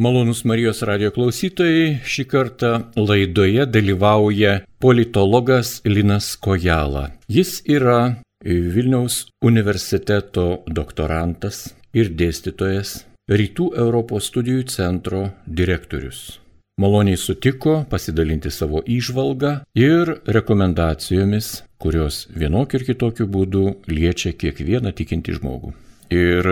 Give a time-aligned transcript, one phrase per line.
[0.00, 7.08] Malonus Marijos radio klausytojai, šį kartą laidoje dalyvauja politologas Linas Kojala.
[7.26, 12.92] Jis yra Vilniaus universiteto doktorantas ir dėstytojas,
[13.26, 16.38] Rytų Europos studijų centro direktorius.
[16.78, 21.50] Maloniai sutiko pasidalinti savo įžvalgą ir rekomendacijomis,
[21.82, 25.74] kurios vienokiu ir kitokiu būdu liečia kiekvieną tikintį žmogų.
[26.10, 26.46] Ir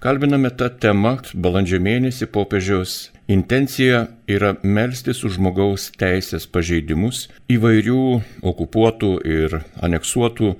[0.00, 8.02] kalbiname tą temą, balandžio mėnesį popiežiaus intencija yra melstis už žmogaus teisės pažeidimus įvairių
[8.52, 10.52] okupuotų ir aneksuotų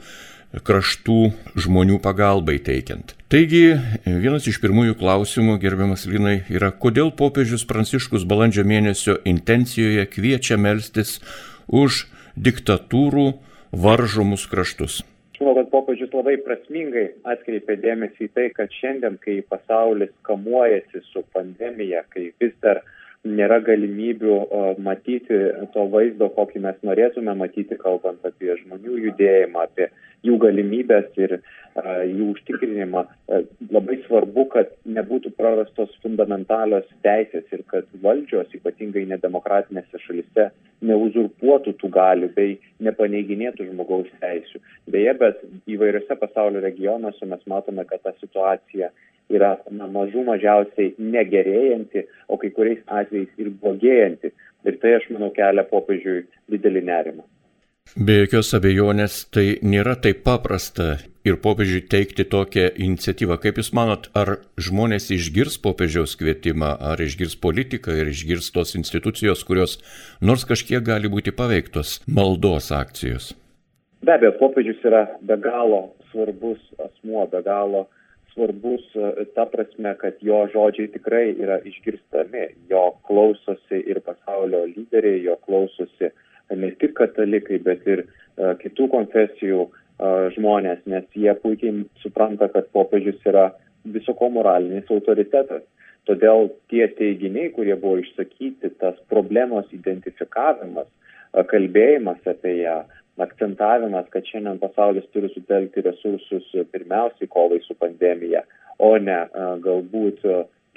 [0.66, 1.18] kraštų
[1.60, 3.12] žmonių pagalbai teikiant.
[3.30, 10.58] Taigi, vienas iš pirmųjų klausimų, gerbiamas Linai, yra, kodėl popiežius Pranciškus balandžio mėnesio intencijoje kviečia
[10.58, 11.20] melstis
[11.68, 12.06] už
[12.40, 13.28] diktatūrų
[13.70, 15.02] varžomus kraštus
[15.40, 21.22] manau kad popiežius labai prasmingai atkreipė dėmesį į tai kad šiandien kai pasaulis kamuojasi su
[21.32, 22.82] pandemija kai vis dar
[23.24, 24.36] nėra galimybių
[24.84, 25.40] matyti
[25.72, 29.88] to vaizdo kokį mes norėtume matyti kalbant apie žmonių judėjimą apie
[30.28, 31.38] jų galimybes ir
[31.80, 33.04] jų užtikrinimą
[33.72, 40.50] labai svarbu kad nebūtų prarastos fundamentalios teisės ir kad valdžios ypatingai nedemokratinėse šalyse
[40.86, 44.60] neuzurpuotų tų galių bei nepaneiginėtų žmogaus teisių.
[44.90, 48.90] Deja bet įvairiuose pasaulio regionuose mes matome kad ta situacija
[49.30, 54.32] yra na mažų mažiausiai negerėjanti o kai kuriais atvejais ir blogėjanti.
[54.68, 57.24] Ir tai aš manau kelia popiežiui didelį nerimą.
[57.96, 63.36] Be jokios abejonės tai nėra taip paprasta ir popiežiui teikti tokią iniciatyvą.
[63.42, 69.44] Kaip Jūs manot, ar žmonės išgirs popiežiaus kvietimą, ar išgirs politiką ir išgirs tos institucijos,
[69.44, 69.78] kurios
[70.24, 73.34] nors kažkiek gali būti paveiktos maldos akcijos?
[74.00, 77.84] Be abejo, popiežius yra be galo svarbus asmuo, be galo
[78.32, 85.20] svarbus e, ta prasme, kad jo žodžiai tikrai yra išgirstami, jo klausosi ir pasaulio lyderiai,
[85.26, 86.08] jo klausosi
[86.56, 89.79] ne tik katalikai, bet ir uh, kitų konfesijų uh,
[90.36, 93.50] žmonės, nes jie puikiai supranta, kad popiežius yra
[93.84, 95.62] visoko moralinis autoritetas.
[96.08, 100.88] Todėl tie teiginiai, kurie buvo išsakyti, tas problemos identifikavimas,
[101.52, 102.78] kalbėjimas apie ją,
[103.20, 108.46] akcentavimas, kad šiandien pasaulis turi sutelkti resursus pirmiausiai kovai su pandemija,
[108.80, 109.18] o ne
[109.60, 110.24] galbūt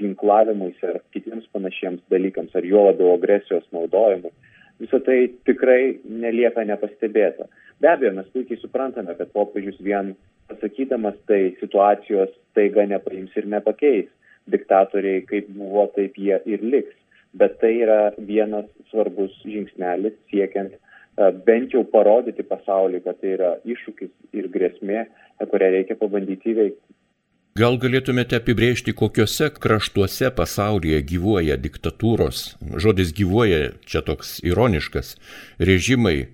[0.02, 4.34] ginklavimuisi ar kitiems panašiems dalykams, ar juo labiau agresijos naudojimui
[4.82, 5.18] visa tai
[5.48, 7.48] tikrai nelieka nepastebėta.
[7.82, 10.14] Be abejo, mes puikiai suprantame, kad popiežius vien
[10.52, 14.10] pasakydamas tai situacijos taiga nepaims ir nepakeis.
[14.54, 16.96] Diktatoriai kaip buvo, taip jie ir liks.
[17.34, 20.76] Bet tai yra vienas svarbus žingsnelis siekiant
[21.46, 25.06] bent jau parodyti pasauliui, kad tai yra iššūkis ir grėsmė,
[25.52, 26.96] kurią reikia pabandyti įveikti.
[27.54, 32.40] Gal galėtumėte apibrėžti, kokiuose kraštuose pasaulyje gyvuoja diktatūros,
[32.82, 35.12] žodis gyvuoja čia toks ironiškas,
[35.62, 36.32] režimai,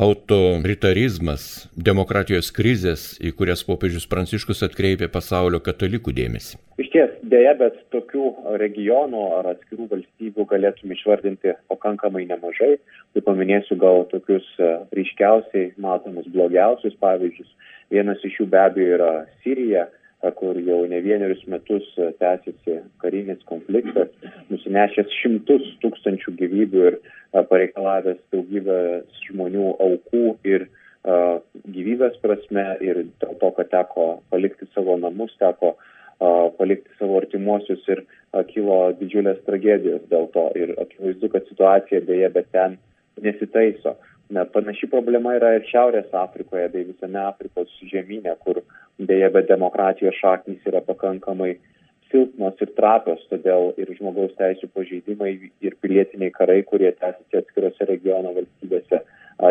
[0.00, 6.56] autoritarizmas, demokratijos krizės, į kurias popiežius Pranciškus atkreipė pasaulio katalikų dėmesį.
[6.80, 12.78] Iš ties, dėja, bet tokių regionų ar atskirų valstybių galėtume išvardinti pakankamai nemažai.
[13.12, 17.58] Tai paminėsiu gal tokius e, ryškiausiai matomus blogiausius pavyzdžius.
[17.92, 19.90] Vienas iš jų be abejo yra Sirija
[20.30, 24.10] kur jau ne vienerius metus e, tęsiasi karinis konfliktas,
[24.52, 28.78] nusinešęs šimtus tūkstančių gyvybių ir e, pareikalavęs daugybę
[29.26, 31.40] žmonių aukų ir uh,
[31.74, 37.82] gyvybės prasme ir dėl to, kad teko palikti savo namus, teko uh, palikti savo artimuosius
[37.90, 40.46] ir uh, kilo didžiulės tragedijos dėl to.
[40.58, 42.78] Ir akivaizdu, kad situacija dėja, bet ten
[43.22, 43.96] nesitaiso.
[44.32, 48.62] Na, panaši problema yra ir Šiaurės Afrikoje bei visame Afrikos žemynė, kur
[49.10, 51.50] dėja, bet demokratijos šaknys yra pakankamai
[52.12, 55.34] silpnos ir trapios, todėl ir žmogaus teisų pažeidimai
[55.64, 59.02] ir pilietiniai karai, kurie tęsiasi atskirose regiono valstybėse,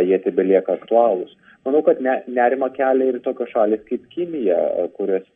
[0.08, 1.38] jie tebelieka aktualūs.
[1.66, 4.58] Manau, kad ne, nerima kelia ir tokios šalis kaip Kinija,
[4.98, 5.28] kurios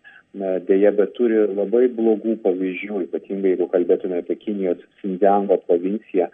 [0.68, 6.27] dėja, bet turi labai blogų pavyzdžių, ypatingai jeigu kalbėtume apie Kinijos Xinjiango provinciją,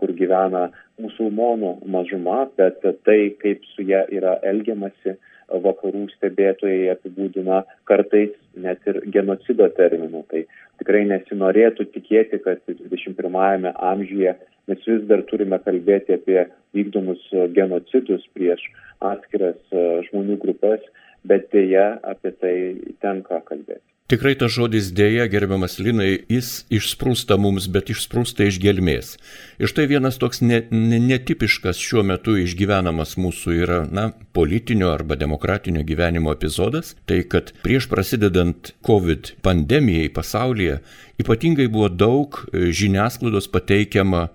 [0.00, 0.68] kur gyvena
[1.02, 5.16] musulmonų mažuma, bet tai, kaip su ją yra elgiamasi,
[5.64, 10.24] vakarų stebėtojai apibūdina kartais net ir genocido terminu.
[10.30, 10.44] Tai
[10.80, 14.34] tikrai nesinorėtų tikėti, kad 21-ame amžiuje
[14.70, 17.20] mes vis dar turime kalbėti apie vykdomus
[17.56, 18.64] genocidus prieš
[19.04, 19.60] atskiras
[20.08, 20.80] žmonių grupės
[21.24, 22.54] bet dėja apie tai
[23.02, 23.84] tenka kalbėti.
[24.04, 29.14] Tikrai tas žodis dėja, gerbiamas Linai, jis išsprūsta mums, bet išsprūsta iš gelmės.
[29.56, 35.16] Ir štai vienas toks ne, ne, netipiškas šiuo metu išgyvenamas mūsų yra, na, politinio arba
[35.16, 40.82] demokratinio gyvenimo epizodas, tai kad prieš prasidedant COVID pandemijai pasaulyje
[41.24, 44.26] ypatingai buvo daug e, žiniasklaidos pateikiama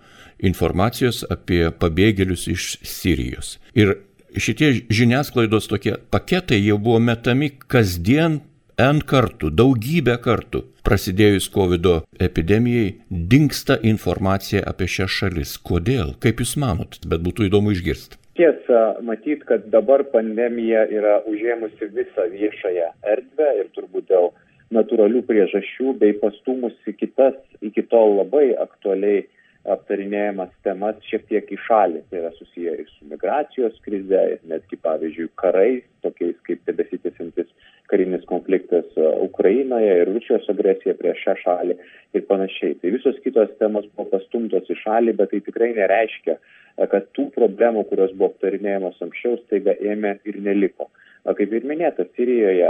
[0.42, 3.60] informacijos apie pabėgėlius iš Sirijos.
[3.78, 4.00] Ir
[4.38, 8.42] šitie žiniasklaidos tokie paketai jau buvo metami kasdien
[8.80, 11.88] N kartų, daugybę kartų prasidėjus COVID
[12.24, 15.58] epidemijai dinksta informacija apie šias šalis.
[15.60, 16.14] Kodėl?
[16.24, 16.96] Kaip Jūs manot?
[17.04, 18.16] Bet būtų įdomu išgirsti.
[18.40, 24.32] Tiesa, matyt, kad dabar pandemija yra užėmusi visą viešąją erdvę ir turbūt dėl
[24.72, 29.26] natūralių priežasčių bei pastumusi kitas iki tol labai aktualiai
[29.68, 32.04] aptarinėjamas temas šiek tiek į šalį.
[32.10, 37.52] Tai yra susiję ir su migracijos krize, ir netgi, pavyzdžiui, karais, tokiais kaip tebesitėsintis
[37.90, 41.78] karinis konfliktas e, Ukrainoje ir Rusijos agresija prieš šią šalį
[42.18, 42.78] ir panašiai.
[42.82, 47.30] Tai visos kitos temos buvo pastumtos į šalį, bet tai tikrai nereiškia, e, kad tų
[47.36, 50.90] problemų, kurios buvo aptarinėjamos anksčiau, staiga ėmė ir neliko.
[51.26, 52.70] Kaip ir minėta, Sirijoje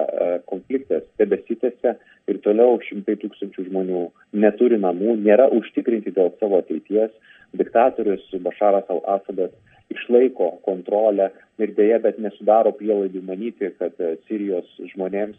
[0.49, 1.95] konfliktas tebesitėse
[2.29, 4.05] ir toliau šimtai tūkstančių žmonių
[4.41, 7.11] neturi namų, nėra užtikrinti dėl savo ateities.
[7.57, 9.53] Diktatorius Bašaras al-Assadas
[9.93, 11.31] išlaiko kontrolę
[11.61, 13.95] ir dėja, bet nesudaro prielaidų manyti, kad
[14.27, 15.37] Sirijos žmonėms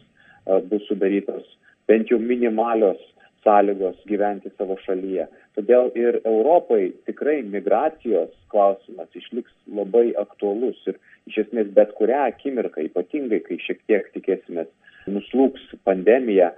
[0.71, 1.45] bus sudarytos
[1.87, 2.99] bent jau minimalios
[3.43, 5.25] sąlygos gyventi savo šalyje.
[5.57, 10.99] Todėl ir Europai tikrai migracijos klausimas išliks labai aktuolus ir
[11.29, 14.69] iš esmės bet kurią akimirką, ypatingai kai šiek tiek tikėsimės
[15.11, 16.51] nuslūks pandemija,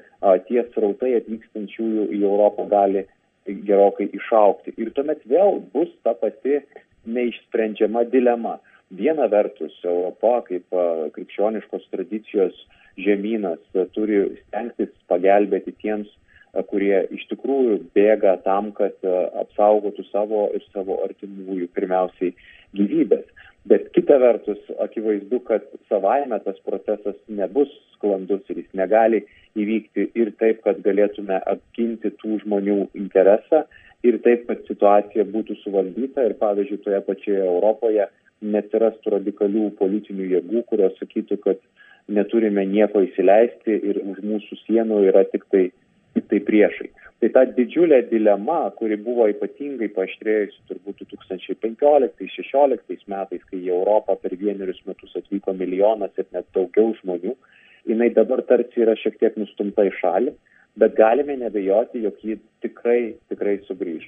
[0.48, 3.06] tie srautai atvykstančiųjų į Europą gali
[3.68, 4.76] gerokai išaukti.
[4.80, 6.62] Ir tuomet vėl bus ta pati
[7.04, 8.60] neišsprendžiama dilema.
[8.94, 10.76] Viena vertus, Europa kaip
[11.16, 12.58] krikščioniškos tradicijos
[13.02, 13.62] žemynas
[13.96, 16.12] turi stengtis pagelbėti tiems,
[16.70, 18.96] kurie iš tikrųjų bėga tam, kad
[19.44, 22.34] apsaugotų savo ir savo artimųjų pirmiausiai
[22.78, 23.26] gyvybės.
[23.66, 29.22] Bet kita vertus, akivaizdu, kad savaime tas procesas nebus sklandus ir jis negali
[29.56, 33.64] įvykti ir taip, kad galėtume apginti tų žmonių interesą
[34.04, 38.10] ir taip, kad situacija būtų suvaldyta ir, pavyzdžiui, toje pačioje Europoje
[38.44, 41.64] neatsirastų radikalių politinių jėgų, kurios sakytų, kad
[42.12, 45.83] neturime nieko įsileisti ir už mūsų sienų yra tik tai, tik
[46.22, 46.90] tai priešai.
[47.24, 54.32] Tai ta didžiulė dilema, kuri buvo ypatingai paaštrėjusi turbūt 2015-2016 metais, kai į Europą per
[54.36, 57.34] vienerius metus atvyko milijonas ir net daugiau žmonių,
[57.88, 60.32] jinai dabar tarsi yra šiek tiek nustumta į šalį
[60.76, 64.06] bet galime nebejoti, jog ji tikrai, tikrai sugrįž.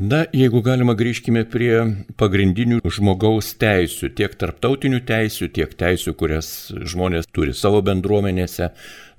[0.00, 1.74] Na, jeigu galima grįžkime prie
[2.16, 8.70] pagrindinių žmogaus teisių, tiek tarptautinių teisių, tiek teisių, kurias žmonės turi savo bendruomenėse,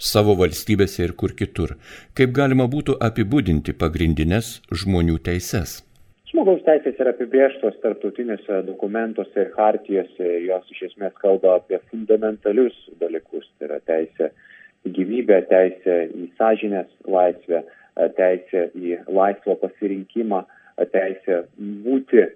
[0.02, 1.76] savo valstybėse ir kur kitur.
[2.18, 4.50] Kaip galima būtų apibūdinti pagrindinės
[4.82, 5.76] žmonių teises?
[6.32, 13.46] Žmogaus teisės yra apibrieštos tarptautiniuose dokumentuose ir hartijose, jos iš esmės kalba apie fundamentalius dalykus,
[13.60, 14.32] tai yra teisė
[14.90, 17.62] gyvybę, teisę į sąžinės laisvę,
[18.18, 20.42] teisę į laisvą pasirinkimą,
[20.94, 22.28] teisę būti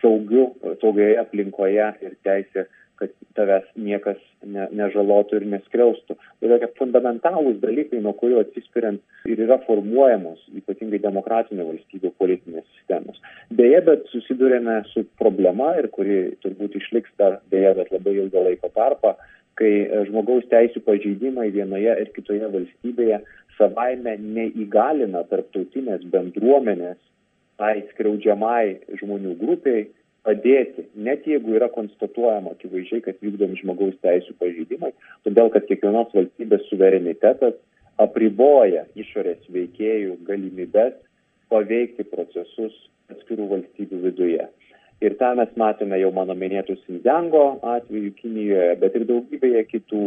[0.00, 2.66] saugiu, saugioje aplinkoje ir teisę,
[3.00, 6.14] kad tavęs niekas ne, nežalotų ir neskriaustų.
[6.14, 13.18] Tai tokie fundamentalūs dalykai, nuo kurių atsispiriant ir yra formuojamos ypatingai demokratinių valstybių politinės sistemos.
[13.50, 18.70] Deja, bet susidurėme su problema ir kuri turbūt išliks dar, deja, bet labai ilgą laiko
[18.78, 19.16] tarpą,
[19.58, 23.20] kai e, žmogaus teisų pažeidimai vienoje ir kitoje valstybėje
[23.58, 26.98] savaime neįgalina tarptautinės bendruomenės
[27.60, 29.86] tai skriaudžiamai žmonių grupiai
[30.24, 34.94] padėti, net jeigu yra konstatuojama akivaizdžiai, kad vykdomi žmogaus teisų pažeidimai,
[35.26, 37.58] todėl kad kiekvienos valstybės suverenitetas
[38.00, 40.96] apriboja išorės veikėjų galimybės
[41.52, 42.74] paveikti procesus
[43.12, 44.46] atskirų valstybių viduje.
[45.04, 50.06] Ir tą mes matome jau mano minėtų Sinjango atveju Kinijoje, bet ir daugybėje kitų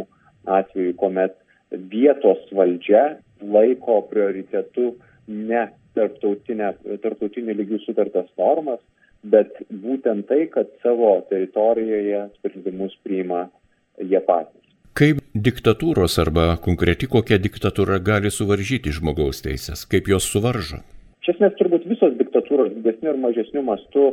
[0.58, 1.36] atvejų, kuomet
[1.92, 4.96] vietos valdžia laiko prioritetu
[5.28, 5.68] ne
[5.98, 8.80] tarptautinių lygių sutartas normas,
[9.24, 13.48] bet būtent tai, kad savo teritorijoje sprendimus priima
[13.98, 14.62] jie patys.
[14.98, 20.82] Kaip diktatūros arba konkreti kokia diktatūra gali suvaržyti žmogaus teisės, kaip jos suvaržo?
[21.22, 24.08] Iš esmės turbūt visos diktatūros didesniu ir mažesniu mastu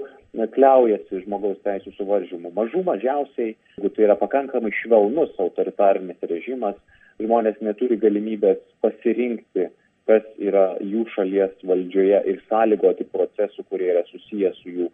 [0.57, 2.51] kliaujasi žmogaus teisų suvaržymų.
[2.57, 6.75] Mažų mažiausiai, jeigu tai yra pakankamai švelnus autoritarinis režimas,
[7.23, 9.69] žmonės neturi galimybės pasirinkti,
[10.09, 14.89] kas yra jų šalies valdžioje ir sąlygoti procesų, kurie yra susijęs su jų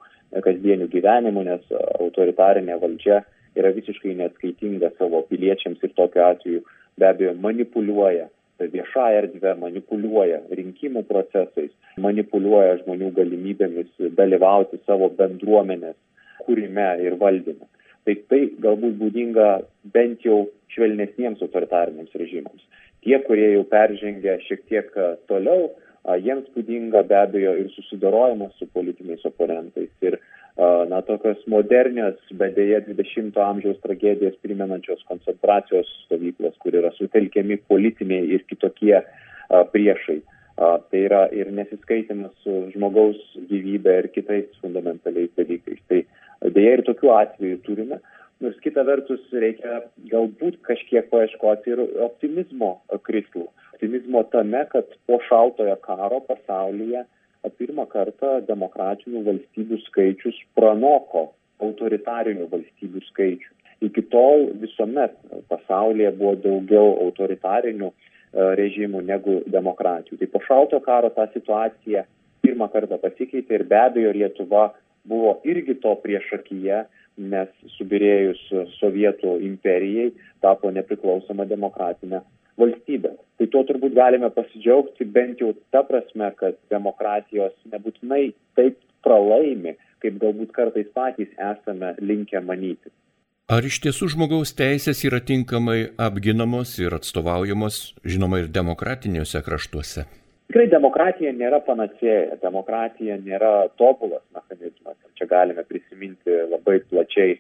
[0.45, 1.65] kasdieniu gyvenimu, nes
[1.99, 3.23] autoritarinė valdžia
[3.59, 6.63] yra visiškai neatskaitinga savo piliečiams ir tokiu atveju
[6.99, 8.29] be abejo manipuliuoja
[8.61, 15.97] viešąją erdvę, manipuliuoja rinkimų procesais, manipuliuoja žmonių galimybėmis dalyvauti savo bendruomenės
[16.45, 17.65] kūrime ir valdyme.
[18.05, 19.49] Tai tai galbūt būdinga
[19.95, 20.43] bent jau
[20.75, 22.63] švelnesniems autoritariniams režimams.
[23.05, 24.91] Tie, kurie jau peržengia šiek tiek
[25.31, 25.71] toliau,
[26.21, 29.91] jiems būdinga be abejo ir susidorojimas su politiniais oponentais.
[30.05, 30.19] Ir
[30.91, 38.29] na, tokios modernios, bet dėja 20-ojo amžiaus tragedijas primenančios koncentracijos stovyklos, kur yra sutelkiami politiniai
[38.37, 38.99] ir kitokie
[39.73, 40.21] priešai.
[40.61, 45.81] Tai yra ir nesiskaitimas su žmogaus gyvybė ir kitais fundamentaliais dalykais.
[45.89, 46.03] Tai
[46.53, 48.01] dėja ir tokių atvejų turime.
[48.41, 52.71] Nors kita vertus reikia galbūt kažkiek paieškoti ir optimizmo
[53.05, 53.47] krislų.
[53.75, 57.05] Optimizmo tame, kad po šaltojo karo pasaulyje
[57.61, 61.31] pirmą kartą demokratinių valstybių skaičius pranoko
[61.61, 63.53] autoritarinių valstybių skaičių.
[63.89, 65.17] Iki tol visuomet
[65.53, 67.95] pasaulyje buvo daugiau autoritarinių e,
[68.61, 70.17] režimų negu demokratijų.
[70.21, 72.07] Tai po šalto karo ta situacija
[72.45, 74.71] pirmą kartą pasikeitė ir be abejo Lietuva
[75.09, 76.85] buvo irgi to priešakyje,
[77.21, 78.43] nes subirėjus
[78.79, 80.11] Sovietų imperijai
[80.45, 82.23] tapo nepriklausoma demokratinė
[82.61, 83.15] valstybę.
[83.41, 90.19] Tai tuo turbūt galime pasidžiaugti bent jau ta prasme, kad demokratijos nebūtinai taip pralaimi, kaip
[90.21, 92.93] galbūt kartais patys esame linkę manyti.
[93.51, 100.05] Ar iš tiesų žmogaus teisės yra tinkamai apginamos ir atstovaujamos, žinoma, ir demokratiniuose kraštuose?
[100.51, 104.97] Tikrai demokratija nėra panacėja, demokratija nėra tobulas mechanizmas.
[105.15, 107.37] Čia galime prisiminti labai plačiai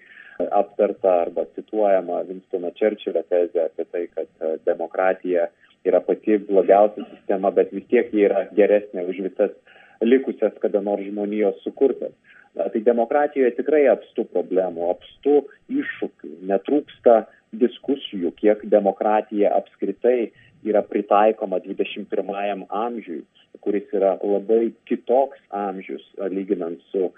[0.54, 5.48] aptarta arba cituojama Winstono Čerčilio tezė apie tai, kad e, demokratija
[5.90, 9.58] yra pati blogiausia sistema, bet vis tiek ji yra geresnė už visas
[10.06, 12.14] likusias kada nors žmonijos sukurtas.
[12.54, 15.40] Tai demokratijoje tikrai apstu problemų, apstu
[15.82, 17.24] iššūkių, netrūksta
[17.58, 20.30] diskusijų, kiek demokratija apskritai
[20.64, 23.22] yra pritaikoma 21 amžiui,
[23.60, 27.10] kuris yra labai kitoks amžius lyginant su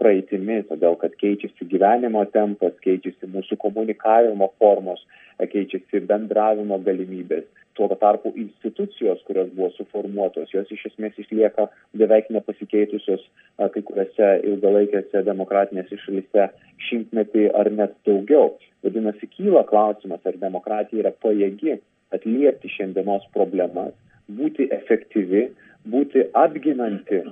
[0.00, 5.02] praeitimi, todėl kad keičiasi gyvenimo tempas, keičiasi mūsų komunikavimo formos,
[5.40, 7.48] keičiasi bendravimo galimybės.
[7.78, 13.22] Tuo tarpu institucijos, kurios buvo suformuotos, jos iš esmės išlieka beveik nepasikeitusios
[13.56, 16.48] kai kuriuose ilgalaikėse demokratinėse šalyse
[16.88, 18.58] šimtmetį ar net daugiau.
[18.84, 21.78] Vadinasi, kyla klausimas, ar demokratija yra pajėgi
[22.16, 23.92] atliepti šiandienos problemas,
[24.30, 25.48] būti efektyvi,
[25.90, 27.22] būti apginanti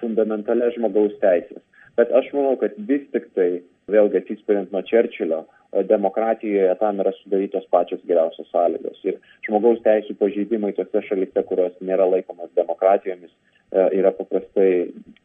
[0.00, 1.62] fundamentalias žmogaus teisės.
[1.98, 3.48] Bet aš manau, kad vis tik tai,
[3.90, 9.00] vėlgi atsispiriant nuo Čerčilio, demokratijoje tam yra sudarytos pačios geriausios sąlygos.
[9.04, 13.30] Ir žmogaus teisų pažeidimai tose šalise, kurios nėra laikomas demokratijomis,
[13.72, 14.70] e, yra paprastai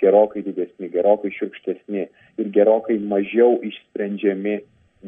[0.03, 2.07] gerokai didesni, gerokai šiurkštesni
[2.41, 4.59] ir gerokai mažiau išsprendžiami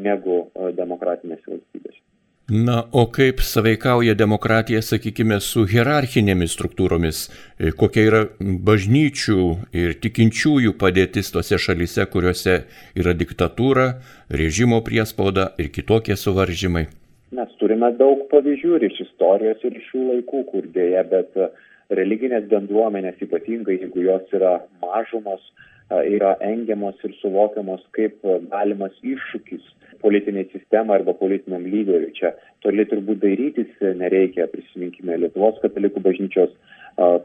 [0.08, 2.00] negu e, demokratinės valstybės.
[2.50, 7.22] Na, o kaip saveikauja demokratija, sakykime, su hierarchinėmis struktūromis?
[7.58, 8.20] E, kokia yra
[8.68, 12.60] bažnyčių ir tikinčiųjų padėtis tose šalise, kuriuose
[13.02, 13.88] yra diktatūra,
[14.30, 16.86] režimo priespauda ir kitokie suvaržymai?
[17.34, 21.50] Mes turime daug pavyzdžių ir iš istorijos, ir iš šių laikų, kur dėja, bet e,
[21.94, 25.44] religinės bendruomenės, ypatingai jeigu jos yra mažumos,
[25.92, 29.66] yra engiamos ir suvokiamos kaip galimas iššūkis
[30.02, 32.14] politiniai sistemai arba politiniam lyderiui.
[32.18, 32.34] Čia
[32.66, 34.50] toli turbūt dairytis nereikia.
[34.52, 36.54] Prisiminkime Lietuvos katalikų bažnyčios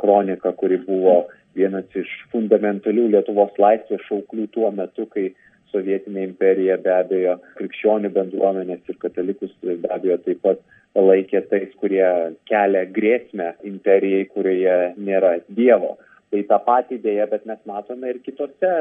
[0.02, 1.22] kroniką, kuri buvo
[1.56, 5.30] vienas iš fundamentalių Lietuvos laisvės šauklių tuo metu, kai
[5.72, 10.62] sovietinė imperija be abejo krikščionių bendruomenės ir katalikus be abejo taip pat
[10.98, 12.06] laikė tais, kurie
[12.50, 15.96] kelia grėsmę imperijai, kurioje nėra Dievo.
[16.30, 18.74] Tai tą patį dėja, bet mes matome ir kitose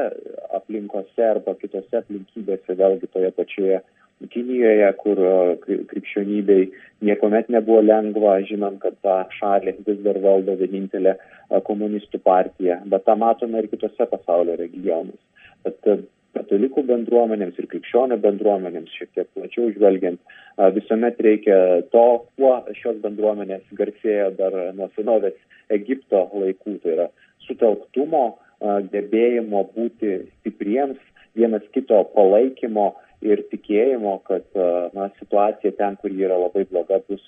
[0.54, 3.80] aplinkose arba kitose aplinkybėse, vėlgi toje pačioje
[4.28, 5.20] Kinijoje, kur
[5.64, 6.66] krikščionybei
[7.08, 11.14] niekuomet nebuvo lengva, žinom, kad tą šalį vis dar valdo vienintelė
[11.64, 15.24] komunistų partija, bet tą matome ir kitose pasaulio regionuose.
[15.64, 15.88] Bet
[16.36, 20.20] katalikų bendruomenėms ir krikščionių bendruomenėms, šiek tiek plačiau žvelgiant,
[20.76, 21.56] visuomet reikia
[21.94, 22.06] to,
[22.38, 25.36] kuo šios bendruomenės garsėjo dar nuo senovės
[25.70, 27.08] Egipto laikų, tai yra
[27.46, 28.24] sutelktumo,
[28.92, 30.98] gebėjimo būti stipriems,
[31.38, 32.90] vienas kito palaikymo
[33.24, 34.46] ir tikėjimo, kad
[34.96, 37.22] na, situacija ten, kur yra labai bloga, bus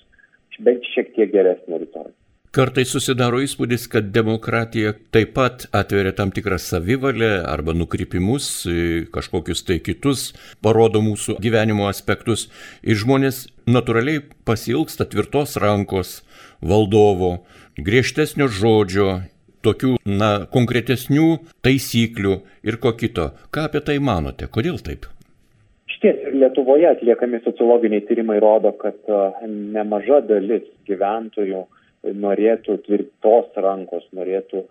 [0.63, 2.11] bent šiek tiek geresnė rytoj.
[2.53, 8.49] Kartai susidaro įspūdis, kad demokratija taip pat atveria tam tikrą savivalę arba nukrypimus,
[9.15, 10.27] kažkokius tai kitus,
[10.61, 12.45] parodo mūsų gyvenimo aspektus
[12.85, 16.19] ir žmonės natūraliai pasilgsta tvirtos rankos
[16.61, 17.39] valdovo,
[17.81, 19.09] griežtesnio žodžio
[19.65, 21.27] tokių, na, konkretesnių
[21.65, 23.31] taisyklių ir ko kito.
[23.49, 24.45] Ką apie tai manote?
[24.45, 25.09] Kodėl taip?
[25.89, 29.09] Iš Išties, Lietuvoje atliekami sociologiniai tyrimai rodo, kad
[29.49, 31.65] nemaža dalis gyventojų
[32.03, 34.65] norėtų tvirtos rankos, norėtų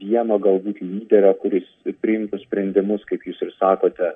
[0.00, 1.66] vieno galbūt lyderio, kuris
[2.02, 4.12] priimtų sprendimus, kaip jūs ir sakote,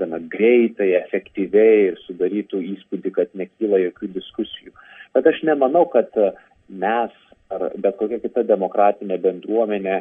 [0.00, 4.72] gana greitai, efektyviai ir sudarytų įspūdį, kad nekyla jokių diskusijų.
[5.16, 6.08] Bet aš nemanau, kad
[6.68, 7.12] mes
[7.52, 9.98] ar bet kokia kita demokratinė bendruomenė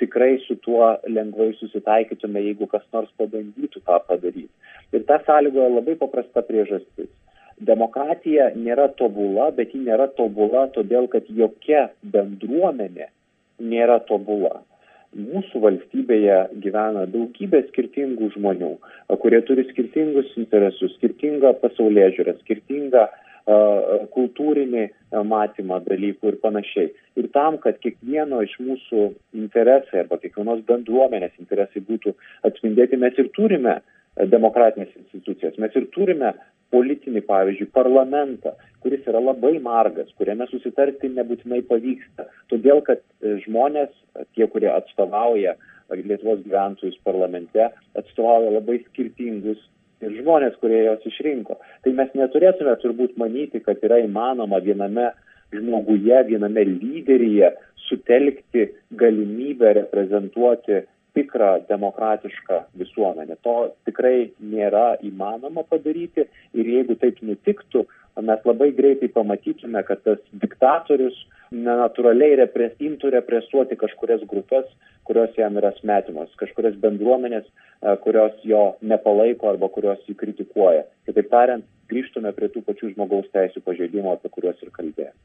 [0.00, 4.48] tikrai su tuo lengvai susitaikytume, jeigu kas nors pabandytų tą padaryti.
[4.94, 7.10] Ir ta sąlygoja labai paprasta priežastis.
[7.60, 13.10] Demokratija nėra tobula, bet ji nėra tobula todėl, kad jokia bendruomenė
[13.60, 14.62] nėra tobula.
[15.10, 18.76] Mūsų valstybėje gyvena daugybė skirtingų žmonių,
[19.22, 23.30] kurie turi skirtingus interesus, skirtingą pasaulyje žiūrę, skirtingą uh,
[24.14, 24.84] kultūrinį
[25.26, 26.90] matymą dalykų ir panašiai.
[27.18, 32.14] Ir tam, kad kiekvieno iš mūsų interesai arba kiekvienos bendruomenės interesai būtų
[32.46, 33.80] atspindėti, mes ir turime
[34.20, 36.34] demokratinės institucijas, mes ir turime
[36.74, 42.28] politinį, pavyzdžiui, parlamentą, kuris yra labai margas, kuriame susitarti nebūtinai pavyksta.
[42.52, 43.90] Todėl, kad e, žmonės,
[44.36, 45.56] tie, kurie atstovauja
[45.90, 47.64] Lietuvos gyventojus parlamente,
[47.98, 49.58] atstovauja labai skirtingus
[50.04, 51.56] ir žmonės, kurie jos išrinko.
[51.84, 55.10] Tai mes neturėtume turbūt manyti, kad yra įmanoma viename
[55.54, 57.50] žmoguje, viename lyderyje
[57.88, 58.68] sutelkti
[59.02, 60.84] galimybę reprezentuoti
[61.16, 63.36] tikrą demokratišką visuomenę.
[63.46, 63.56] To
[63.88, 67.86] tikrai nėra įmanoma padaryti ir jeigu taip nutiktų,
[68.20, 71.16] mes labai greitai pamatytume, kad tas diktatorius
[71.54, 74.66] nenatūraliai repres, imtų represuoti kažkurias grupės,
[75.08, 77.46] kurios jam yra smetimos, kažkurias bendruomenės,
[78.04, 80.84] kurios jo nepalaiko arba kurios jį kritikuoja.
[81.08, 85.16] Kitaip tariant, grįžtume prie tų pačių žmogaus teisų pažeidimų, apie kuriuos ir kalbėjome.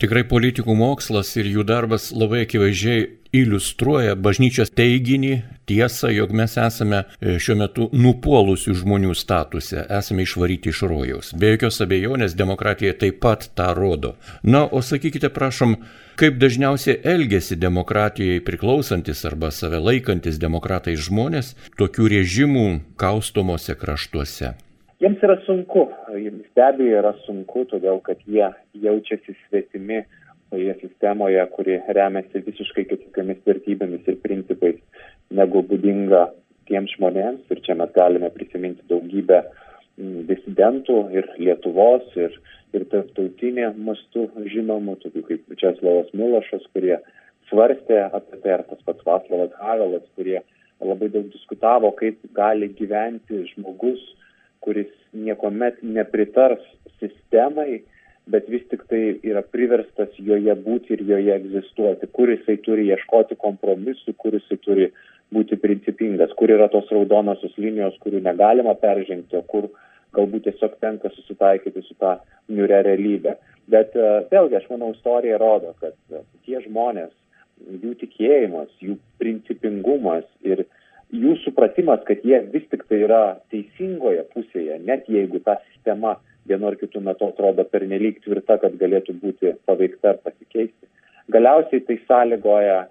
[0.00, 3.02] Tikrai politikų mokslas ir jų darbas labai akivaizdžiai
[3.36, 5.34] iliustruoja bažnyčios teiginį,
[5.68, 11.34] tiesą, jog mes esame e, šiuo metu nupuolusių žmonių statuse, esame išvaryti iš rojaus.
[11.36, 14.14] Be jokios abejonės demokratija taip pat tą rodo.
[14.40, 15.76] Na, o sakykite, prašom,
[16.16, 22.66] kaip dažniausiai elgesi demokratijai priklausantis arba save laikantis demokratai žmonės tokių režimų
[23.04, 24.54] kaustomose kraštuose
[25.00, 25.86] jiems yra sunku.
[26.14, 28.48] Jiems be abejo yra sunku todėl kad jie
[28.84, 30.02] jaučiasi svetimi
[30.50, 34.78] toje sistemoje kuri remiasi visiškai kitokiomis vertybėmis ir principais
[35.30, 36.26] negu būdinga
[36.68, 37.46] tiems žmonėms.
[37.50, 42.36] Ir čia mes galime prisiminti daugybę mm, disidentų ir Lietuvos, ir,
[42.76, 46.96] ir tarptautinė mastu žinomų, tokių kaip Česlavas Milošas, kurie
[47.50, 50.40] svarstė apie tai, ar tas pats Vaslavas Havelas, kurie
[50.80, 54.02] labai daug diskutavo, kaip gali gyventi žmogus
[54.64, 56.62] kuris niekuomet nepritars
[57.00, 57.80] sistemai,
[58.30, 63.38] bet vis tik tai yra priverstas joje būti ir joje egzistuoti, kur jisai turi ieškoti
[63.40, 64.90] kompromisų, kur jisai turi
[65.34, 69.70] būti principingas, kur yra tos raudonosios linijos, kurių negalima peržengti, o kur
[70.16, 72.16] galbūt tiesiog tenka susitaikyti su tą
[72.50, 73.36] niuria realybė.
[73.70, 77.12] Bet uh, vėlgi, aš manau, istorija rodo, kad uh, tie žmonės,
[77.82, 80.64] jų tikėjimas, jų principingumas ir
[81.14, 86.16] jų supratimas, kad jie vis tik tai yra teisingoje pusėje, net jeigu ta sistema
[86.48, 90.88] vienu ar kitu metu atrodo pernelyg tvirta, kad galėtų būti paveikta ar pasikeisti,
[91.30, 92.84] galiausiai tai sąlygoja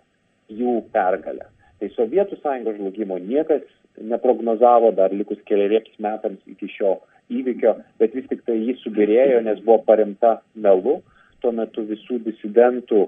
[0.49, 1.47] jų pergalę.
[1.79, 3.63] Tai Sovietų sąjungos žlugimo niekas
[3.99, 6.97] neprognozavo dar likus keliariems metams iki šio
[7.31, 10.99] įvykio, bet vis tik tai jį sugerėjo, nes buvo paremta melu.
[11.39, 13.05] Tuo metu visų disidentų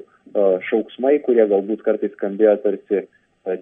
[0.70, 3.02] šauksmai, kurie galbūt kartais skambėjo tarsi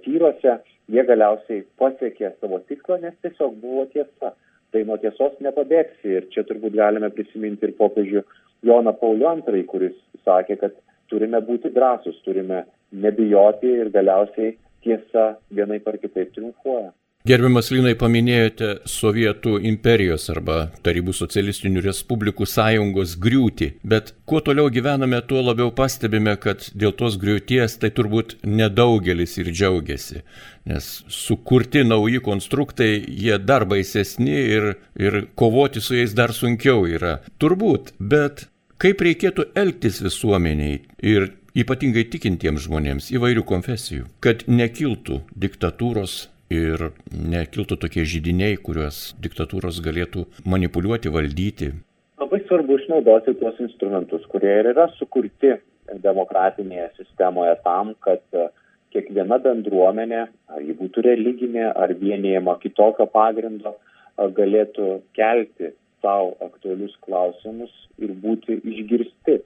[0.03, 0.59] tyruose,
[0.91, 4.33] jie galiausiai pasiekė savo tikslą, nes tiesiog buvo tiesa.
[4.69, 8.21] Tai nuo tiesos nepabėgsi ir čia turbūt galime prisiminti ir popiežių
[8.69, 10.75] Joną Paulių II, kuris sakė, kad
[11.09, 16.91] turime būti drąsus, turime nebijoti ir galiausiai tiesa vienai par kitaip triumfuoja.
[17.27, 25.19] Gerbiamas Linai, paminėjote Sovietų imperijos arba Tarybų socialistinių respublikų sąjungos griūtį, bet kuo toliau gyvename,
[25.27, 30.23] tuo labiau pastebime, kad dėl tos griūties tai turbūt nedaugelis ir džiaugiasi,
[30.71, 37.17] nes sukurti nauji konstruktai, jie dar baisesni ir, ir kovoti su jais dar sunkiau yra.
[37.35, 38.47] Turbūt, bet
[38.79, 46.21] kaip reikėtų elgtis visuomeniai ir ypatingai tikintiems žmonėms įvairių konfesijų, kad nekiltų diktatūros
[46.53, 51.73] ir nekiltų tokie žydiniai, kuriuos diktatūros galėtų manipuliuoti, valdyti.
[52.19, 55.55] Labai svarbu išnaudoti tuos instrumentus, kurie ir yra sukurti
[56.03, 58.49] demokratinėje sistemoje tam, kad e,
[58.93, 65.71] kiekviena bendruomenė, ar ji būtų religinė, ar vienėjama kitokio pagrindo, e, galėtų kelti
[66.03, 69.39] savo aktualius klausimus ir būti išgirsti.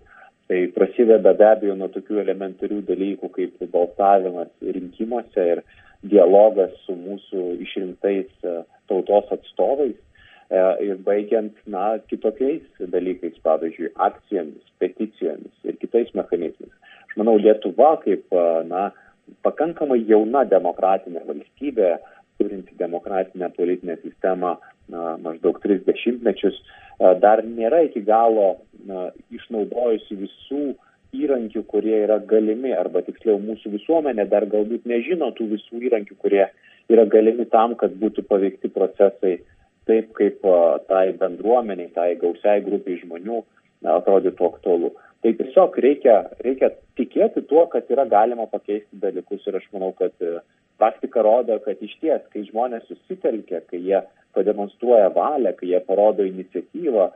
[0.52, 5.62] Tai prasideda be abejo nuo tokių elementarių dalykų kaip balsavimas rinkimuose ir
[6.12, 8.58] dialogas su mūsų išrinktais e,
[8.92, 9.98] tautos atstovais,
[10.84, 16.74] ir baigiant, na, kitokiais dalykais, pavyzdžiui, akcijomis, peticijomis ir kitais mechanizmais.
[17.08, 18.28] Aš manau, Lietuva kaip,
[18.70, 18.92] na,
[19.46, 21.96] pakankamai jauna demokratinė valstybė,
[22.42, 24.58] turinti demokratinę politinę sistemą
[24.92, 26.58] na, maždaug tris dešimtmečius,
[27.24, 30.64] dar nėra iki galo na, išnaudojusi visų
[31.14, 36.46] įrankių, kurie yra galimi, arba tiksliau mūsų visuomenė dar galbūt nežino tų visų įrankių, kurie
[36.92, 39.38] yra galimi tam, kad būtų paveikti procesai
[39.88, 40.44] taip, kaip
[40.90, 43.42] tai bendruomeniai, tai gausiai grupiai žmonių
[43.94, 44.94] atrodytų aktualu.
[45.24, 50.16] Tai tiesiog reikia, reikia tikėti tuo, kad yra galima pakeisti dalykus ir aš manau, kad
[50.82, 54.02] praktika rodo, kad iš ties, kai žmonės susitelkia, kai jie
[54.36, 57.10] pademonstruoja valią, kai jie parodo iniciatyvą,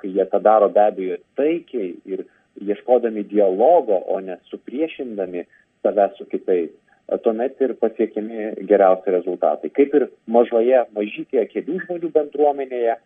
[0.00, 2.24] kai jie tą daro be abejo taikiai ir
[2.60, 5.44] ieškodami dialogo, o ne supriešindami
[5.82, 6.70] save su kitais,
[7.22, 9.70] tuomet ir pasiekiami geriausi rezultatai.
[9.74, 12.98] Kaip ir mažoje, mažytėje kelių žmonių bendruomenėje,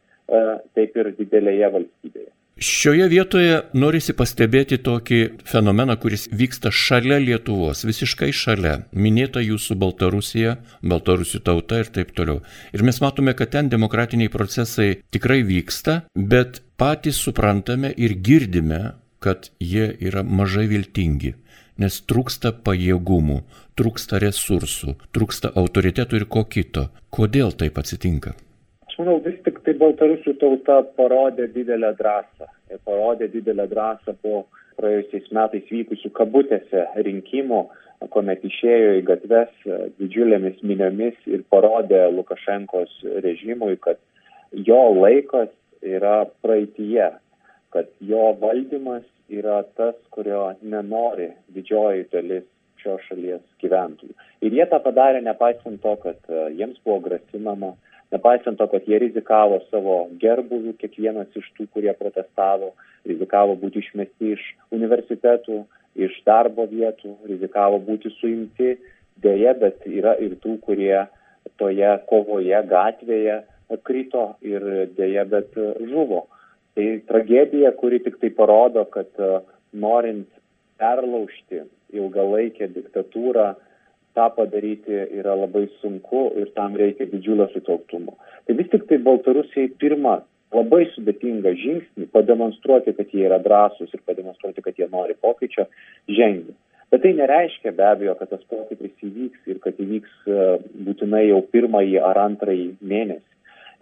[0.77, 2.31] taip ir didelėje valstybėje.
[2.59, 8.73] Šioje vietoje norisi pastebėti tokį fenomeną, kuris vyksta šalia Lietuvos, visiškai šalia.
[8.91, 12.41] Minėta jūsų Baltarusija, Baltarusių tauta ir taip toliau.
[12.75, 19.51] Ir mes matome, kad ten demokratiniai procesai tikrai vyksta, bet patys suprantame ir girdime, kad
[19.61, 21.35] jie yra mažai viltingi,
[21.79, 23.39] nes trūksta pajėgumų,
[23.79, 26.89] trūksta resursų, trūksta autoritetų ir ko kito.
[27.15, 28.35] Kodėl taip atsitinka?
[28.89, 32.49] Aš manau, vis tik tai Baltarusių tauta parodė didelę drąsą.
[32.73, 34.47] Ir parodė didelę drąsą po
[34.79, 37.63] praėjusiais metais vykusių kabutėse rinkimų,
[38.15, 42.93] kuomet išėjo į gatves didžiulėmis miniomis ir parodė Lukašenkos
[43.25, 43.99] režimui, kad
[44.53, 45.51] jo laikas
[45.83, 47.11] yra praeitie,
[47.75, 52.47] kad jo valdymas yra tas, kurio nenori didžioji dalis
[52.79, 54.15] šios šalies gyventojų.
[54.47, 57.75] Ir jie tą padarė nepaisant to, kad jiems buvo grasinama,
[58.15, 62.73] nepaisant to, kad jie rizikavo savo gerbuvių, kiekvienas iš tų, kurie protestavo,
[63.09, 65.65] rizikavo būti išmesti iš universitetų,
[65.99, 68.77] iš darbo vietų, rizikavo būti suimti,
[69.23, 71.05] dėje, bet yra ir tų, kurie
[71.59, 73.41] toje kovoje gatvėje
[73.85, 74.65] krito ir
[74.97, 75.57] dėje, bet
[75.91, 76.27] žuvo.
[76.79, 79.09] Tai tragedija, kuri tik tai parodo, kad
[79.75, 80.29] norint
[80.79, 81.65] perlaužti
[81.99, 83.49] ilgalaikę diktatūrą,
[84.15, 88.15] tą padaryti yra labai sunku ir tam reikia didžiulio sutelktumo.
[88.47, 90.21] Tai vis tik tai Baltarusijai pirmą
[90.55, 95.67] labai sudėtingą žingsnį pademonstruoti, kad jie yra drąsūs ir pademonstruoti, kad jie nori pokyčio,
[96.09, 96.55] žengia.
[96.95, 100.31] Bet tai nereiškia be abejo, kad tas pokytis įvyks ir kad įvyks
[100.87, 103.27] būtinai jau pirmąjį ar antrąjį mėnesį.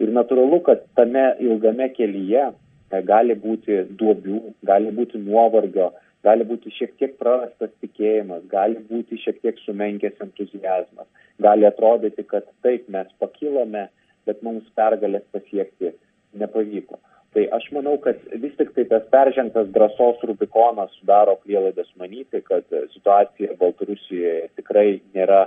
[0.03, 2.49] Ir natūralu, kad tame ilgame kelyje
[2.91, 5.91] gali būti duobių, gali būti nuovargio,
[6.23, 11.07] gali būti šiek tiek prarastas tikėjimas, gali būti šiek tiek sumenkęs entuzijazmas,
[11.39, 13.87] gali atrodyti, kad taip mes pakilome,
[14.27, 15.93] bet mums pergalės pasiekti
[16.35, 16.99] nepavyko.
[17.35, 22.65] Tai aš manau, kad vis tik tai tas peržengtas drąsos Rubikonas sudaro prielaidas manyti, kad
[22.95, 25.43] situacija Baltarusijoje tikrai nėra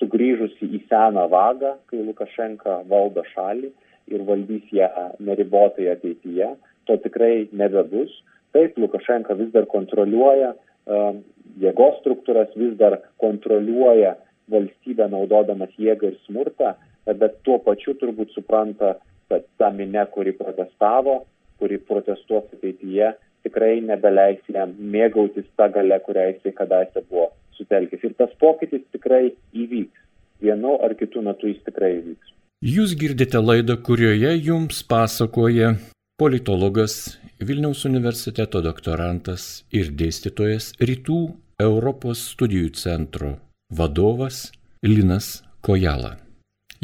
[0.00, 3.70] sugrįžusi į seną vagą, kai Lukašenka valdo šalį
[4.10, 4.90] ir valdys ją
[5.22, 6.50] neribotai ateityje.
[6.90, 8.10] To tikrai nebebus
[8.52, 11.18] Taip, Lukašenka vis dar kontroliuoja uh,
[11.62, 14.16] jėgos struktūras, vis dar kontroliuoja
[14.50, 16.74] valstybę naudodamas jėgą ir smurtą,
[17.06, 18.96] bet tuo pačiu turbūt supranta,
[19.30, 21.20] kad ta minė, kuri protestavo,
[21.62, 23.12] kuri protestuos ateityje,
[23.46, 28.02] tikrai nebeleis jam mėgautis tą galę, kurią jisai kadaise buvo sutelkęs.
[28.02, 30.02] Ir tas pokytis tikrai įvyks.
[30.42, 32.34] Vienu ar kitu metu jis tikrai įvyks.
[32.66, 35.76] Jūs girdite laidą, kurioje jums pasakoja
[36.20, 41.20] politologas Vilniaus universiteto doktorantas ir dėstytojas Rytų
[41.64, 43.30] Europos studijų centro
[43.72, 44.50] vadovas
[44.84, 46.18] Linas Kojala.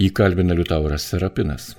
[0.00, 1.74] Jį kalbina Liutauras Serapinas.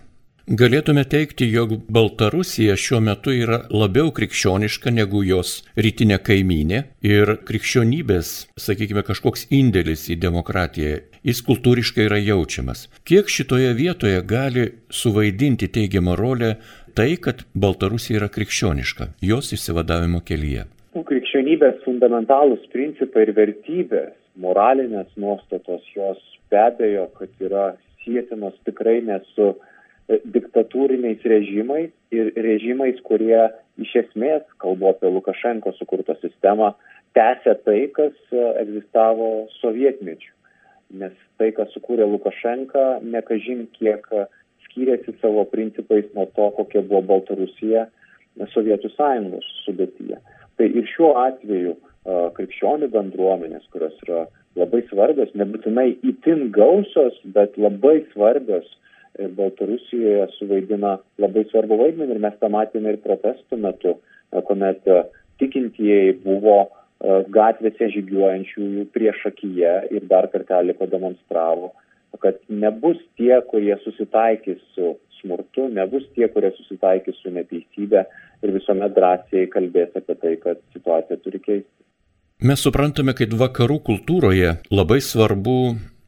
[0.47, 8.29] Galėtume teikti, jog Baltarusija šiuo metu yra labiau krikščioniška negu jos rytinė kaiminė ir krikščionybės,
[8.55, 12.85] sakykime, kažkoks indėlis į demokratiją, jis kultūriškai yra jaučiamas.
[13.03, 16.53] Kiek šitoje vietoje gali suvaidinti teigiamą rolę
[16.97, 20.63] tai, kad Baltarusija yra krikščioniška, jos išsivadavimo kelyje?
[20.97, 26.17] Krikščionybės fundamentalūs principai ir vertybės, moralinės nuostatos, jos
[26.49, 27.67] be abejo, kad yra
[28.01, 29.51] sėtinos tikrai ne su
[30.07, 33.43] diktatūriniais režimais ir režimais, kurie
[33.77, 36.71] iš esmės, kalbu apie Lukašenko sukurtą sistemą,
[37.13, 38.17] tęsia tai, kas
[38.63, 39.29] egzistavo
[39.59, 40.33] sovietmečių.
[40.97, 44.07] Nes tai, kas sukūrė Lukašenka, nekažin kiek
[44.77, 47.87] skiriasi savo principais nuo to, kokia buvo Baltarusija
[48.53, 50.19] Sovietų sąjungos sudėtyje.
[50.57, 51.73] Tai ir šiuo atveju
[52.37, 58.69] krikščionių bendruomenės, kurios yra labai svarbios, nebūtinai itin gausios, bet labai svarbios
[59.17, 63.97] ir Baltarusijoje suvaidina labai svarbu vaidmenį ir mes tą matėme ir protestų metu,
[64.29, 64.85] kuomet
[65.41, 66.67] tikintieji buvo
[67.33, 71.73] gatvėse žygiuojančiųjų prieš akiją ir dar kartelį pademonstravo,
[72.21, 78.03] kad nebus tie, kurie susitaikys su smurtu, nebus tie, kurie susitaikys su neteisybė
[78.45, 81.73] ir visuomet drąsiai kalbės apie tai, kad situacija turi keistis.
[82.47, 85.57] Mes suprantame, kad vakarų kultūroje labai svarbu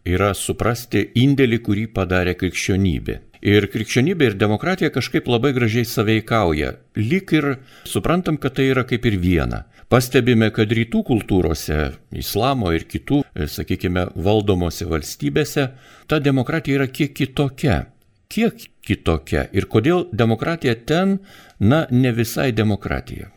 [0.09, 3.15] yra suprasti indėlį, kurį padarė krikščionybė.
[3.49, 6.73] Ir krikščionybė ir demokratija kažkaip labai gražiai saveikauja.
[6.99, 7.53] Lik ir
[7.87, 9.63] suprantam, kad tai yra kaip ir viena.
[9.89, 11.79] Pastebime, kad rytų kultūrose,
[12.13, 15.65] islamo ir kitų, sakykime, valdomose valstybėse,
[16.05, 17.87] ta demokratija yra kiek kitokia.
[18.29, 21.17] Kiek kitokia ir kodėl demokratija ten,
[21.57, 23.31] na, ne visai demokratija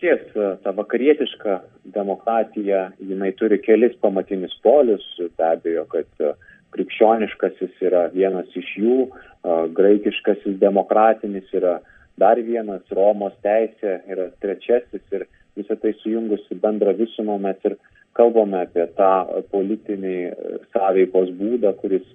[0.00, 6.06] išties ta vakarietiška demokratija, jinai turi kelis pamatinius polius, be abejo, kad
[6.74, 8.98] krikščioniškasis yra vienas iš jų,
[9.76, 11.80] graikiškasis demokratinis yra
[12.20, 15.26] dar vienas, Romos teisė yra trečiasis ir
[15.58, 17.76] visą tai sujungus į bendrą visumą mes ir
[18.18, 19.12] kalbame apie tą
[19.52, 20.16] politinį
[20.74, 22.06] sąveikos būdą, kuris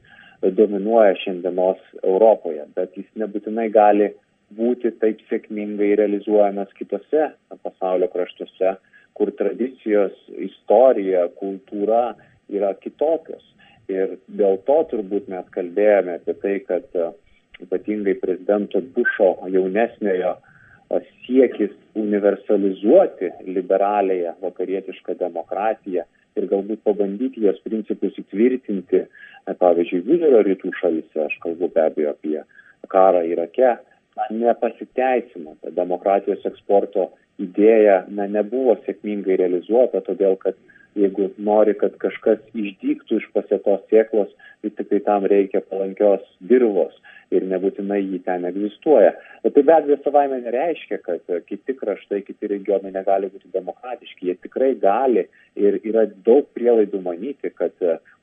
[0.60, 4.12] dominuoja šiandienos Europoje, bet jis nebūtinai gali
[4.56, 7.32] būti taip sėkmingai realizuojamas kitose
[7.63, 8.76] pasaulio kraštuose,
[9.15, 10.15] kur tradicijos,
[10.50, 12.13] istorija, kultūra
[12.52, 13.43] yra kitokios.
[13.89, 17.12] Ir dėl to turbūt mes kalbėjome apie tai, kad e,
[17.62, 20.55] ypatingai prezidento Bušo jaunesniojo e,
[21.26, 30.74] siekis universalizuoti liberalėje vakarietišką demokratiją ir galbūt pabandyti jos principus įtvirtinti, e, pavyzdžiui, vidurio rytų
[30.80, 32.41] šalise, aš kalbu be abejo apie
[32.91, 33.78] karą Irake,
[34.17, 35.56] na, nepasiteisino.
[35.63, 37.10] Ta demokratijos eksporto
[37.41, 40.60] idėja na, nebuvo sėkmingai realizuota, todėl kad
[40.95, 44.32] jeigu nori, kad kažkas išdygtų iš pasėtos sėklos,
[44.63, 46.95] vis tik tai tam reikia palankios dirvos
[47.34, 49.14] ir nebūtinai jį ten egzistuoja.
[49.44, 54.30] Bet tai be abejo savaime nereiškia, kad kiti kraštai, kiti regionai negali būti demokratiški.
[54.30, 55.26] Jie tikrai gali
[55.58, 57.74] ir yra daug prielaidų manyti, kad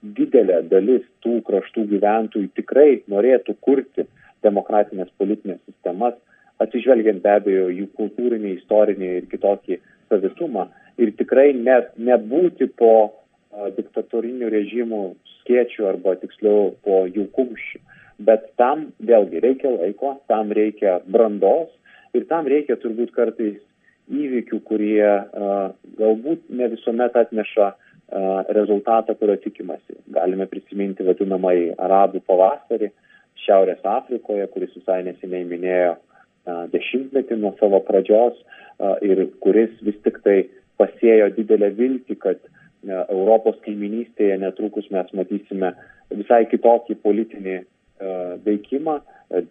[0.02, 4.06] didelė dalis tų kraštų gyventojų tikrai norėtų kurti
[4.42, 6.14] demokratinės politinės sistemas,
[6.62, 9.78] atsižvelgiant be abejo jų kultūrinį, istorinį ir kitokį
[10.10, 10.68] savitumą
[11.00, 15.02] ir tikrai ne, nebūti po a, diktatorinių režimų
[15.40, 17.80] skėčių arba tiksliau po jų kumščių.
[18.26, 21.70] Bet tam vėlgi reikia laiko, tam reikia brandos
[22.14, 23.58] ir tam reikia turbūt kartais
[24.12, 25.08] įvykių, kurie
[25.98, 27.72] galbūt ne visuomet atneša
[28.52, 29.96] rezultatą, kurio tikimasi.
[30.12, 32.92] Galime prisiminti vadinamąjį arabų pavasarį,
[33.42, 35.94] Šiaurės Afrikoje, kuris visai neseniai minėjo
[36.70, 38.36] dešimtmetį nuo savo pradžios
[39.02, 40.36] ir kuris vis tik tai
[40.78, 42.38] pasėjo didelę viltį, kad
[42.84, 45.72] Europos kaiminystėje netrukus mes matysime
[46.12, 47.60] visai kitokį politinį
[48.46, 48.98] veikimą,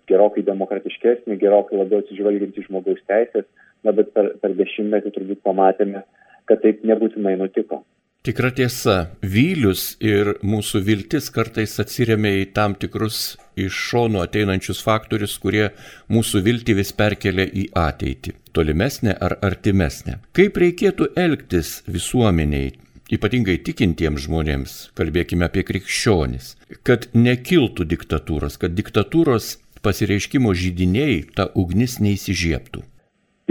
[0.09, 3.47] gerokai demokratiškesnį, gerokai labiau atsižvelgiantį žmogaus teisės,
[3.85, 6.03] na, bet per, per dešimtmetį turbūt pamatėme,
[6.49, 7.81] kad taip nebūtinai nutiko.
[8.21, 15.39] Tikra tiesa, vylius ir mūsų viltis kartais atsiriamia į tam tikrus iš šonų ateinančius faktorius,
[15.41, 15.71] kurie
[16.13, 20.19] mūsų viltį vis perkelia į ateitį, tolimesnę ar artimesnę.
[20.37, 22.75] Kaip reikėtų elgtis visuomeniai,
[23.11, 26.53] ypatingai tikintiems žmonėms, kalbėkime apie krikščionis,
[26.87, 32.85] kad nekiltų diktatūros, kad diktatūros pasireiškimo žydiniai ta ugnis neįsižiebtų.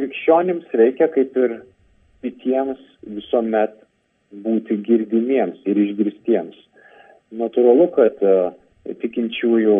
[0.00, 1.58] Krikščionims reikia kaip ir
[2.24, 2.80] kitiems
[3.18, 3.76] visuomet
[4.44, 6.56] būti girdimiems ir išgirstiems.
[7.36, 8.34] Natūralu, kad e,
[9.02, 9.76] tikinčiųjų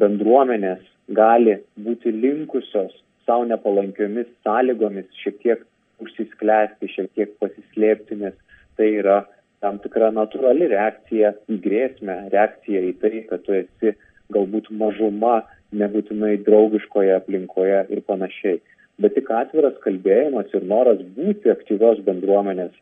[0.00, 0.84] bendruomenės
[1.16, 2.94] gali būti linkusios
[3.26, 5.64] savo nepalankiomis sąlygomis šiek tiek
[6.04, 8.36] užsisklęsti, šiek tiek pasislėpti, nes
[8.78, 9.22] tai yra
[9.64, 13.94] tam tikra natūrali reakcija į grėsmę, reakcija į tai, kad tu esi
[14.34, 15.40] galbūt mažuma,
[15.76, 18.60] nebūtinai draugiškoje aplinkoje ir panašiai.
[19.02, 22.72] Bet tik atviras kalbėjimas ir noras būti aktyvios bendruomenės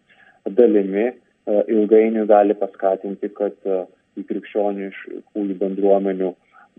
[0.59, 1.15] dalimi e,
[1.75, 3.81] ilgainiui gali paskatinti, kad e,
[4.21, 6.31] į krikščioniškųjų bendruomenių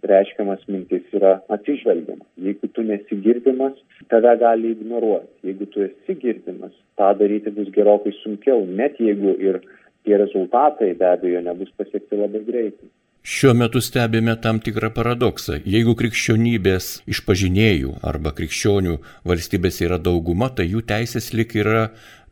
[0.09, 2.25] reiškiamas mintis yra atsižvelgiama.
[2.47, 3.77] Jeigu tu nesigirdimas,
[4.11, 5.31] tave gali ignoruoti.
[5.49, 9.61] Jeigu tu esi girdimas, tą daryti bus gerokai sunkiau, net jeigu ir
[10.05, 12.91] tie rezultatai be abejo nebus pasiekti labai greitai.
[13.25, 15.55] Šiuo metu stebime tam tikrą paradoksą.
[15.65, 21.87] Jeigu krikščionybės išpažinėjų arba krikščionių valstybės yra dauguma, tai jų teisės lik yra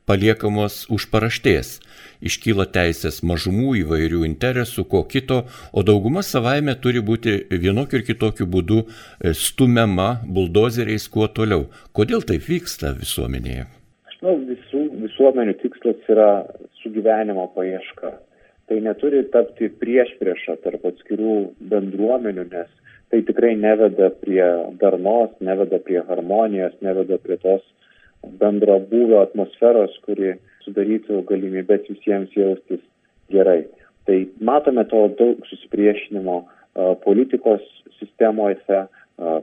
[0.09, 1.77] paliekamos už paraštės.
[2.23, 8.47] Iškyla teisės mažumų įvairių interesų, ko kito, o dauguma savaime turi būti vienokiu ir kitokiu
[8.47, 11.67] būdu e, stumiama buldozeriais kuo toliau.
[11.91, 13.65] Kodėl taip vyksta visuomenėje?
[14.11, 16.29] Aš manau, visų visuomenių tikslas yra
[16.83, 18.15] sugyvenimo paieška.
[18.71, 21.35] Tai neturi tapti prieš priešą tarp atskirų
[21.71, 22.69] bendruomenių, nes
[23.11, 24.45] tai tikrai neveda prie
[24.79, 27.65] darnos, neveda prie harmonijos, neveda prie tos
[28.39, 32.81] bendro būvio atmosferos, kuri sudarytų galimybės visiems jaustis
[33.33, 33.63] gerai.
[34.07, 36.43] Tai matome to daug susipriešinimo
[37.03, 37.63] politikos
[37.99, 38.85] sistemoje,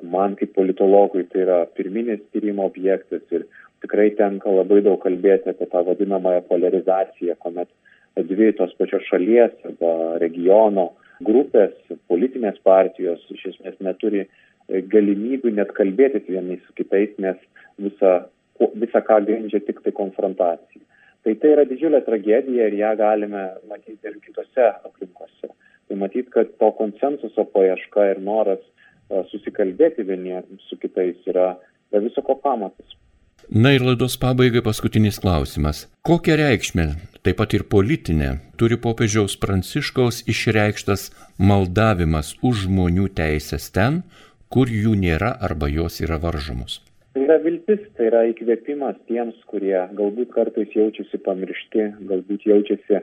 [0.02, 3.46] man kaip politologui tai yra pirminis tyrimo objektas ir
[3.84, 7.70] tikrai tenka labai daug kalbėti apie tą vadinamąją polarizaciją, kuomet
[8.16, 10.90] dvi tos pačios šalies arba regiono
[11.24, 11.72] grupės,
[12.10, 14.26] politinės partijos iš esmės neturi
[14.68, 17.38] galimybių net kalbėtis vienais su kitais, nes
[17.78, 18.26] visa,
[18.82, 20.82] visa ką grindžia tik tai konfrontacija.
[21.24, 25.50] Tai tai yra didžiulė tragedija ir ją galime matyti ir kitose aplinkose.
[25.88, 28.62] Tai matyt, kad to konsensuso paieška ir noras
[29.32, 31.52] susikalbėti vieni su kitais yra
[31.90, 32.96] be viso ko pamatas.
[33.50, 35.88] Na ir laidos pabaigai paskutinis klausimas.
[36.06, 36.84] Kokią reikšmę,
[37.26, 41.08] taip pat ir politinę, turi popiežiaus pranciškaus išreikštas
[41.50, 44.04] maldavimas už žmonių teisės ten,
[44.52, 46.78] kur jų nėra arba jos yra varžomos?
[47.14, 53.00] Tai yra viltis, tai yra įkvėpimas tiems, kurie galbūt kartais jaučiasi pamiršti, galbūt jaučiasi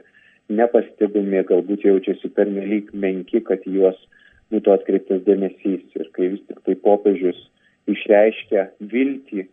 [0.48, 4.00] nepastebimi, galbūt jaučiasi pernelyg menki, kad juos
[4.54, 5.84] būtų atkreiptas dėmesys.
[6.00, 7.42] Ir kai vis tik tai popiežius
[7.92, 9.44] išreiškia viltį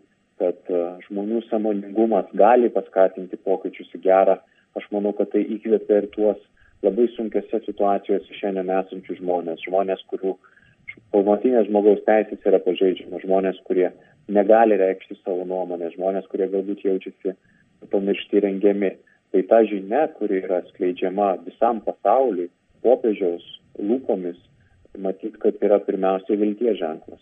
[0.42, 4.38] kad e, žmonių sąmoningumas gali paskatinti pokyčius į gerą.
[4.76, 6.42] Aš manau, kad tai įkvėpia ir tuos
[6.84, 10.36] labai sunkiose situacijose šiandien esančius žmonės, žmonės, kurių
[11.16, 13.90] pamatinės žmogaus teisės yra pažeidžiamos, žmonės, kurie
[14.28, 17.36] negali reikšti savo nuomonę, žmonės, kurie galbūt jaučiasi
[17.92, 18.96] pamiršti rengiami.
[19.34, 22.48] Tai ta žinia, kuri yra skleidžiama visam pasauliui,
[22.86, 23.46] popiežiaus
[23.82, 24.38] lūpomis,
[25.02, 27.20] matyt, kad yra pirmiausia vilties ženklas.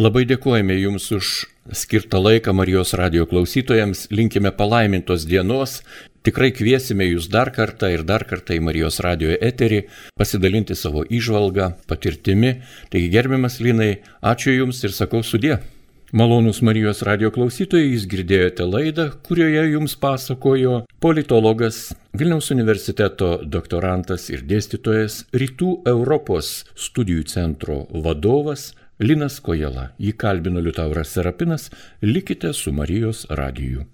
[0.00, 1.30] Labai dėkojame Jums už
[1.76, 5.80] skirtą laiką Marijos radio klausytojams, linkime palaimintos dienos,
[6.24, 9.82] tikrai kviesime Jūs dar kartą ir dar kartą į Marijos radio eterį
[10.16, 12.54] pasidalinti savo įžvalgą, patirtimi.
[12.88, 15.58] Taigi gerbiamas Linai, ačiū Jums ir sakau sudė.
[16.12, 24.42] Malonus Marijos radio klausytojai, jūs girdėjote laidą, kurioje jums pasakojo politologas, Vilniaus universiteto doktorantas ir
[24.42, 29.92] dėstytojas, Rytų Europos studijų centro vadovas Linas Kojala.
[30.02, 31.70] Jį kalbino Liutauras Serapinas.
[32.02, 33.86] Likite su Marijos radiju.